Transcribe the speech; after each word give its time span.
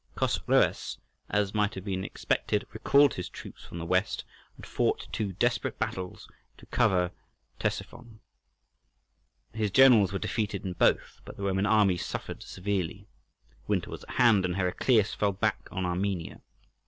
Chosroës, 0.17 0.97
as 1.29 1.53
might 1.53 1.75
have 1.75 1.85
been 1.85 2.03
expected, 2.03 2.65
recalled 2.73 3.13
his 3.13 3.29
troops 3.29 3.63
from 3.63 3.77
the 3.77 3.85
west, 3.85 4.23
and 4.55 4.65
fought 4.65 5.07
two 5.11 5.31
desperate 5.33 5.77
battles 5.77 6.27
to 6.57 6.65
cover 6.65 7.11
Ctesiphon. 7.59 8.17
His 9.53 9.69
generals 9.69 10.11
were 10.11 10.17
defeated 10.17 10.65
in 10.65 10.73
both, 10.73 11.21
but 11.23 11.37
the 11.37 11.43
Roman 11.43 11.67
army 11.67 11.97
suffered 11.97 12.41
severely. 12.41 13.05
Winter 13.67 13.91
was 13.91 14.01
at 14.05 14.15
hand, 14.15 14.43
and 14.43 14.55
Heraclius 14.55 15.13
fell 15.13 15.33
back 15.33 15.67
on 15.71 15.85
Armenia. 15.85 16.41